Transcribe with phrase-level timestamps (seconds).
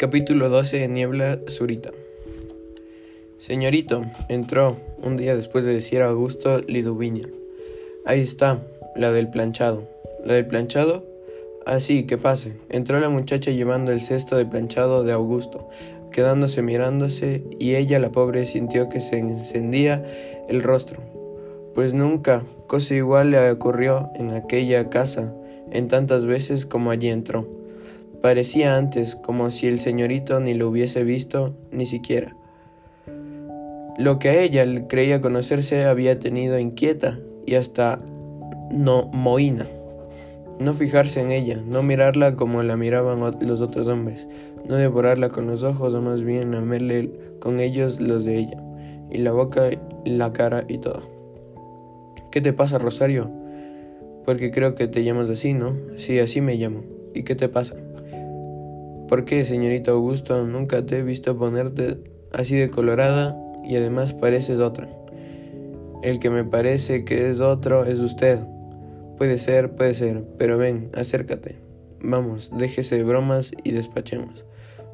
[0.00, 1.90] Capítulo 12 de Niebla Zurita.
[3.36, 7.28] Señorito, entró un día después de decir a Augusto Liduviña.
[8.06, 8.62] Ahí está,
[8.96, 9.86] la del planchado.
[10.24, 11.04] ¿La del planchado?
[11.66, 12.56] Ah, sí, que pase.
[12.70, 15.68] Entró la muchacha llevando el cesto de planchado de Augusto,
[16.10, 20.02] quedándose mirándose, y ella, la pobre, sintió que se encendía
[20.48, 21.02] el rostro.
[21.74, 25.34] Pues nunca cosa igual le ocurrió en aquella casa,
[25.70, 27.59] en tantas veces como allí entró.
[28.22, 32.36] Parecía antes como si el señorito ni lo hubiese visto ni siquiera.
[33.98, 37.98] Lo que a ella creía conocerse había tenido inquieta y hasta
[38.70, 39.66] no mohina.
[40.58, 44.28] No fijarse en ella, no mirarla como la miraban los otros hombres,
[44.68, 47.10] no devorarla con los ojos o más bien lamerle
[47.40, 48.62] con ellos los de ella,
[49.10, 49.70] y la boca,
[50.04, 51.02] la cara y todo.
[52.30, 53.30] ¿Qué te pasa, Rosario?
[54.26, 55.76] Porque creo que te llamas así, ¿no?
[55.96, 56.82] Sí, así me llamo.
[57.14, 57.74] ¿Y qué te pasa?
[59.10, 60.46] ¿Por qué, señorita Augusto?
[60.46, 61.98] Nunca te he visto ponerte
[62.32, 64.88] así de colorada y además pareces otra.
[66.04, 68.38] El que me parece que es otro es usted.
[69.18, 71.56] Puede ser, puede ser, pero ven, acércate.
[72.00, 74.44] Vamos, déjese de bromas y despachemos.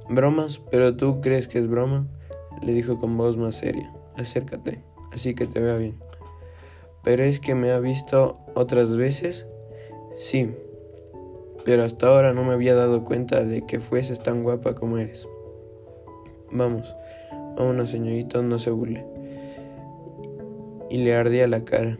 [0.09, 0.62] ¿Bromas?
[0.70, 2.06] ¿Pero tú crees que es broma?
[2.62, 3.92] Le dijo con voz más seria.
[4.17, 5.97] Acércate, así que te vea bien.
[7.05, 9.47] ¿Pero es que me ha visto otras veces?
[10.17, 10.55] Sí,
[11.67, 15.27] pero hasta ahora no me había dado cuenta de que fueses tan guapa como eres.
[16.53, 16.95] Vamos,
[17.59, 19.05] vámonos señorito, no se burle.
[20.89, 21.98] Y le ardía la cara.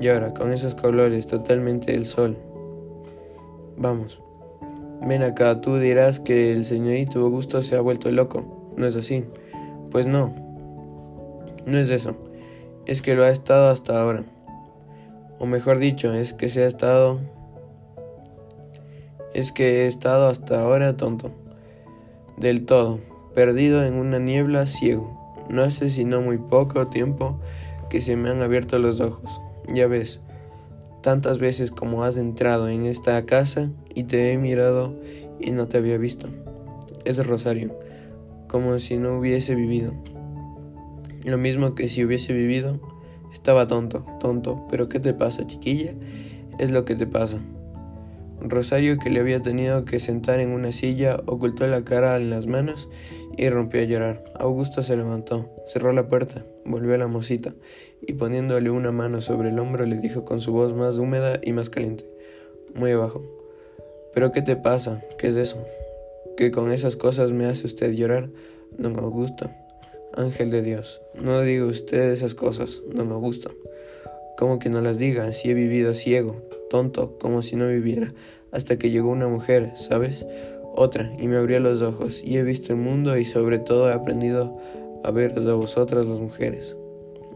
[0.00, 2.36] Y ahora, con esos colores totalmente del sol.
[3.76, 4.22] Vamos.
[5.04, 8.72] Ven acá, tú dirás que el señorito Augusto se ha vuelto loco.
[8.76, 9.24] ¿No es así?
[9.90, 10.32] Pues no.
[11.66, 12.14] No es eso.
[12.86, 14.22] Es que lo ha estado hasta ahora.
[15.40, 17.18] O mejor dicho, es que se ha estado
[19.34, 21.30] es que he estado hasta ahora tonto,
[22.36, 23.00] del todo,
[23.34, 25.18] perdido en una niebla ciego.
[25.48, 27.38] No hace sino muy poco tiempo
[27.88, 29.40] que se me han abierto los ojos.
[29.72, 30.20] Ya ves,
[31.02, 34.94] tantas veces como has entrado en esta casa y te he mirado
[35.40, 36.28] y no te había visto.
[37.04, 37.78] Es Rosario,
[38.48, 39.92] como si no hubiese vivido.
[41.24, 42.80] Lo mismo que si hubiese vivido,
[43.32, 44.66] estaba tonto, tonto.
[44.70, 45.94] Pero ¿qué te pasa, chiquilla?
[46.58, 47.38] Es lo que te pasa.
[48.40, 52.46] Rosario, que le había tenido que sentar en una silla, ocultó la cara en las
[52.46, 52.88] manos
[53.36, 54.24] y rompió a llorar.
[54.38, 57.54] Augusto se levantó, cerró la puerta, volvió a la mosita
[58.00, 61.52] y poniéndole una mano sobre el hombro le dijo con su voz más húmeda y
[61.52, 62.06] más caliente,
[62.74, 63.22] muy abajo,
[64.12, 65.02] ¿Pero qué te pasa?
[65.18, 65.64] ¿Qué es eso?
[66.36, 68.30] ¿Que con esas cosas me hace usted llorar?
[68.76, 69.50] Don Augusto.
[70.14, 73.54] Ángel de Dios, no diga usted esas cosas, don Augusto.
[74.36, 78.14] ¿Cómo que no las diga si he vivido ciego, tonto, como si no viviera,
[78.50, 80.26] hasta que llegó una mujer, ¿sabes?
[80.74, 83.92] Otra, y me abrió los ojos, y he visto el mundo y sobre todo he
[83.92, 84.56] aprendido
[85.04, 86.76] a ver a vosotras las mujeres.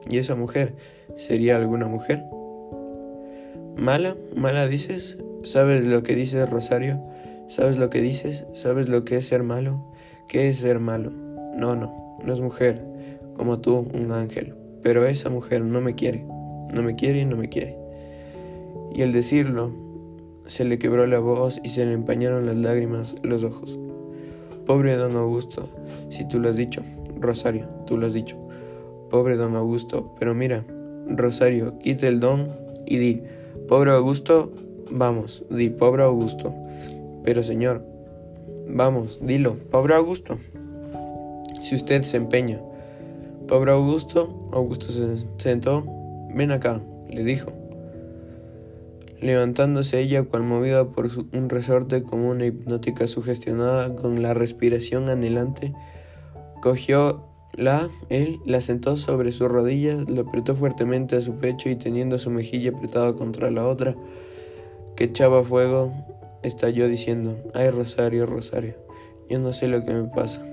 [0.08, 0.74] ¿Y esa mujer
[1.16, 2.24] sería alguna mujer?
[3.76, 4.16] ¿Mala?
[4.34, 5.18] ¿Mala dices?
[5.42, 7.02] ¿Sabes lo que dices, Rosario?
[7.48, 8.46] ¿Sabes lo que dices?
[8.54, 9.84] ¿Sabes lo que es ser malo?
[10.28, 11.10] ¿Qué es ser malo?
[11.10, 12.82] No, no, no es mujer,
[13.34, 14.54] como tú, un ángel.
[14.82, 16.24] Pero esa mujer no me quiere,
[16.72, 17.83] no me quiere y no me quiere
[18.94, 19.72] y al decirlo
[20.46, 23.78] se le quebró la voz y se le empañaron las lágrimas los ojos.
[24.66, 25.68] Pobre don Augusto,
[26.10, 26.82] si tú lo has dicho,
[27.18, 28.36] Rosario, tú lo has dicho.
[29.10, 30.64] Pobre don Augusto, pero mira,
[31.08, 32.52] Rosario, quita el don
[32.86, 33.22] y di,
[33.68, 34.52] pobre Augusto,
[34.90, 36.54] vamos, di, pobre Augusto.
[37.22, 37.84] Pero señor,
[38.68, 40.36] vamos, dilo, pobre Augusto.
[41.60, 42.60] Si usted se empeña,
[43.48, 45.84] pobre Augusto, Augusto se sentó,
[46.34, 47.63] ven acá, le dijo
[49.20, 55.72] levantándose ella cual movida por un resorte como una hipnótica sugestionada con la respiración anhelante,
[56.60, 61.76] cogió la, él la sentó sobre sus rodillas, lo apretó fuertemente a su pecho y
[61.76, 63.94] teniendo su mejilla apretada contra la otra,
[64.96, 65.92] que echaba fuego,
[66.42, 68.74] estalló diciendo, ay Rosario, Rosario,
[69.28, 70.44] yo no sé lo que me pasa.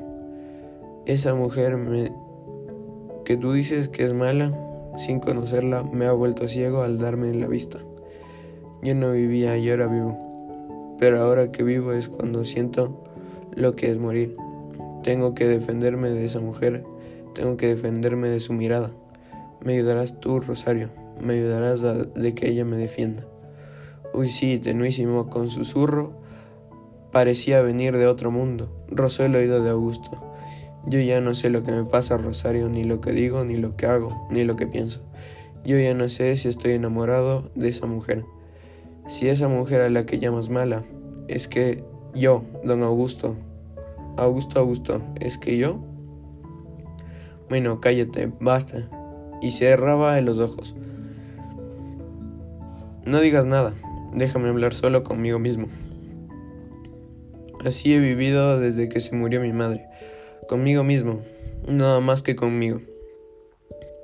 [1.06, 2.12] Esa mujer me,
[3.25, 4.58] que tú dices que es mala,
[4.98, 7.80] sin conocerla, me ha vuelto ciego al darme la vista.
[8.81, 10.95] Yo no vivía y ahora vivo.
[11.00, 13.04] Pero ahora que vivo es cuando siento
[13.56, 14.36] lo que es morir.
[15.04, 16.83] Tengo que defenderme de esa mujer.
[17.33, 18.92] Tengo que defenderme de su mirada.
[19.63, 20.89] Me ayudarás tú, Rosario.
[21.19, 23.25] Me ayudarás a de que ella me defienda.
[24.13, 26.13] Uy, sí, tenuísimo, con susurro.
[27.12, 28.72] Parecía venir de otro mundo.
[28.88, 30.10] Rozó el oído de Augusto.
[30.88, 33.75] Yo ya no sé lo que me pasa, Rosario, ni lo que digo, ni lo
[33.75, 35.01] que hago, ni lo que pienso.
[35.63, 38.25] Yo ya no sé si estoy enamorado de esa mujer.
[39.07, 40.86] Si esa mujer a la que llamas mala
[41.27, 41.83] es que
[42.13, 43.36] yo, don Augusto,
[44.18, 45.80] Augusto, Augusto, ¿es que yo?
[47.50, 48.89] Bueno, cállate, basta.
[49.42, 50.75] Y cerraba los ojos.
[53.06, 53.74] No digas nada,
[54.13, 55.68] déjame hablar solo conmigo mismo.
[57.65, 59.88] Así he vivido desde que se murió mi madre,
[60.48, 61.21] conmigo mismo,
[61.71, 62.81] nada más que conmigo.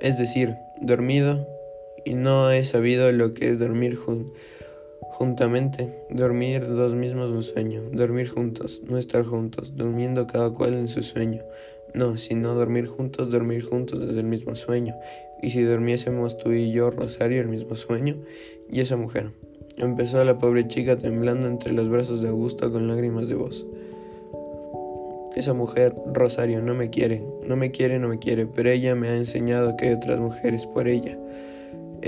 [0.00, 1.46] Es decir, dormido
[2.04, 3.96] y no he sabido lo que es dormir
[5.18, 10.86] juntamente, dormir dos mismos un sueño, dormir juntos, no estar juntos, durmiendo cada cual en
[10.86, 11.42] su sueño.
[11.92, 14.94] No, sino dormir juntos, dormir juntos desde el mismo sueño.
[15.42, 18.16] Y si durmiésemos tú y yo, Rosario, el mismo sueño,
[18.70, 19.32] y esa mujer.
[19.76, 23.66] Empezó la pobre chica temblando entre los brazos de Augusto con lágrimas de voz.
[25.34, 29.08] Esa mujer, Rosario, no me quiere, no me quiere, no me quiere, pero ella me
[29.08, 31.18] ha enseñado que hay otras mujeres por ella.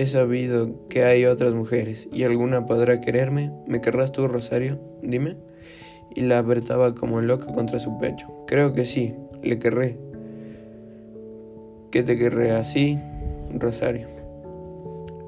[0.00, 3.52] He sabido que hay otras mujeres, y alguna podrá quererme.
[3.66, 4.80] ¿Me querrás tú, Rosario?
[5.02, 5.36] Dime.
[6.14, 8.26] Y la apretaba como loca contra su pecho.
[8.46, 9.98] Creo que sí, le querré.
[11.90, 12.98] Que te querré así,
[13.52, 14.08] Rosario.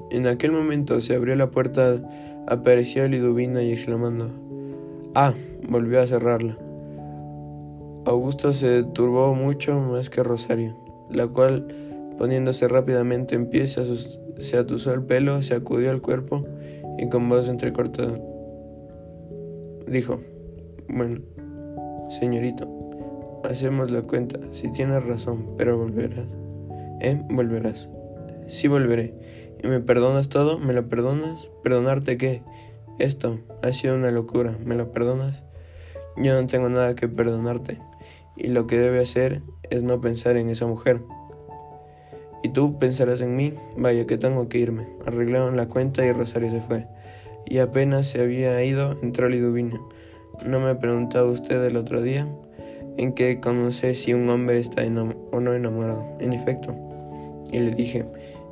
[0.09, 2.01] En aquel momento se abrió la puerta
[2.47, 4.31] Apareció Liduvina y exclamando,
[5.13, 5.35] ¡Ah!
[5.69, 6.57] volvió a cerrarla.
[8.05, 10.75] Augusto se turbó mucho más que Rosario,
[11.11, 11.67] la cual,
[12.17, 13.83] poniéndose rápidamente en pie, se,
[14.39, 16.45] se atusó el pelo, se acudió al cuerpo
[16.97, 18.17] y con voz entrecortada
[19.87, 20.21] dijo,
[20.87, 21.21] bueno,
[22.09, 22.67] señorito,
[23.49, 26.25] hacemos la cuenta, si tienes razón, pero volverás.
[27.01, 27.21] ¿Eh?
[27.29, 27.89] Volverás.
[28.47, 29.13] Sí volveré.
[29.63, 30.59] ¿Y me perdonas todo?
[30.59, 31.49] ¿Me lo perdonas?
[31.63, 32.41] ¿Perdonarte qué?
[32.99, 34.57] Esto ha sido una locura.
[34.63, 35.43] ¿Me lo perdonas?
[36.17, 37.79] Yo no tengo nada que perdonarte.
[38.35, 41.01] Y lo que debe hacer es no pensar en esa mujer.
[42.43, 43.53] Y tú pensarás en mí.
[43.77, 44.87] Vaya que tengo que irme.
[45.05, 46.85] Arreglaron la cuenta y Rosario se fue.
[47.45, 49.81] Y apenas se había ido, entró Liduvina.
[50.45, 52.27] ¿No me preguntaba usted el otro día?
[52.97, 56.05] ¿En qué conoce si un hombre está o no enamorado?
[56.19, 56.75] En efecto.
[57.51, 58.05] Y le dije,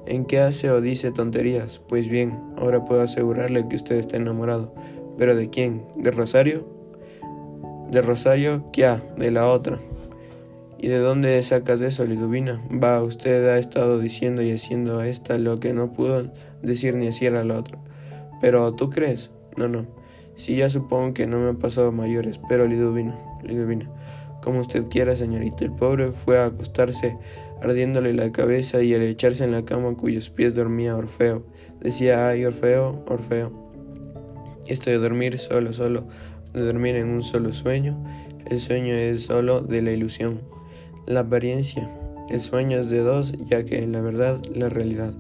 [0.06, 1.80] en qué hace o dice tonterías.
[1.80, 4.74] Pues bien, ahora puedo asegurarle que usted está enamorado.
[5.18, 5.84] ¿Pero de quién?
[5.96, 6.66] ¿De Rosario?
[7.92, 8.72] ¿De Rosario?
[8.72, 8.96] ¿Qué?
[9.18, 9.80] De la otra.
[10.82, 12.60] ¿Y de dónde sacas eso, Liduvina?
[12.72, 16.32] Va, usted ha estado diciendo y haciendo a esta lo que no pudo
[16.64, 17.78] decir ni hacer a la otra.
[18.42, 19.30] ¿Pero tú crees?
[19.56, 19.86] No, no.
[20.34, 23.92] Sí, ya supongo que no me han pasado mayores, pero Liduvina, Liduvina,
[24.42, 25.66] como usted quiera, señorita.
[25.66, 27.16] El pobre fue a acostarse
[27.62, 31.46] ardiéndole la cabeza y al echarse en la cama cuyos pies dormía Orfeo.
[31.80, 33.52] Decía, ay, Orfeo, Orfeo.
[34.68, 36.08] Esto de dormir solo, solo,
[36.54, 38.04] de dormir en un solo sueño,
[38.48, 40.42] el sueño es solo de la ilusión,
[41.06, 41.90] la apariencia.
[42.30, 45.14] El sueño es de dos, ya que en la verdad, la realidad,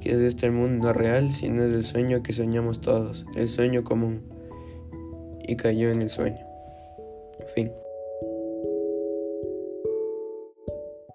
[0.00, 4.22] que es este mundo real, sino es el sueño que soñamos todos, el sueño común.
[5.46, 6.40] Y cayó en el sueño.
[7.54, 7.70] Fin.